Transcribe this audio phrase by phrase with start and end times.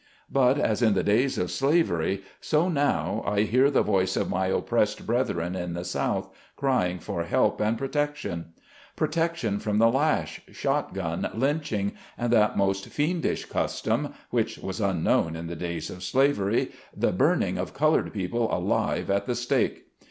[0.31, 4.47] But, as in the days of slavery, so now, I hear the voice of my
[4.47, 8.53] oppressed brethren in the South, crying for help and protection.
[8.95, 15.35] Protection from the lash, shot gun, lynching, and that most fiendish custom— which was unknown
[15.35, 16.71] in the days of slavery—
[17.05, 19.85] the burning of colored people alive at the stake.